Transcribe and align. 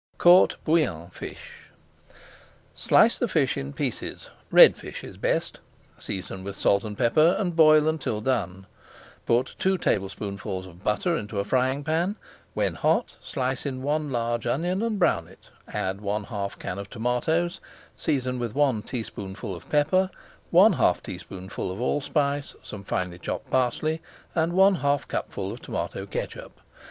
COURT 0.17 0.55
BOUILLON 0.65 1.11
FISH 1.11 1.67
Slice 2.73 3.19
the 3.19 3.27
fish 3.27 3.55
in 3.55 3.71
pieces 3.71 4.31
(red 4.49 4.75
fish 4.75 5.03
is 5.03 5.15
best), 5.15 5.59
season 5.99 6.43
with 6.43 6.55
salt 6.55 6.83
and 6.83 6.97
pepper, 6.97 7.35
and 7.37 7.55
boil 7.55 7.87
until 7.87 8.19
done. 8.19 8.65
Put 9.27 9.53
two 9.59 9.77
tablespoonfuls 9.77 10.65
of 10.65 10.83
butter 10.83 11.15
into 11.15 11.39
a 11.39 11.45
frying 11.45 11.83
pan, 11.83 12.15
when 12.55 12.73
hot 12.73 13.15
slice 13.21 13.63
in 13.63 13.83
one 13.83 14.11
large 14.11 14.47
onion 14.47 14.81
and 14.81 14.97
brown 14.97 15.27
it, 15.27 15.51
add 15.67 16.01
one 16.01 16.23
half 16.23 16.57
can 16.57 16.79
of 16.79 16.89
tomatoes, 16.89 17.61
season 17.95 18.39
with 18.39 18.55
one 18.55 18.81
teaspoonful 18.81 19.55
of 19.55 19.69
pepper, 19.69 20.09
one 20.49 20.73
half 20.73 21.03
teaspoonful 21.03 21.69
of 21.71 21.79
allspice, 21.79 22.55
some 22.63 22.83
finely 22.83 23.19
chopped 23.19 23.51
parsley, 23.51 24.01
and 24.33 24.53
one 24.53 24.73
half 24.73 25.07
cupful 25.07 25.51
of 25.53 25.61
tomato 25.61 26.07
catsup. 26.07 26.59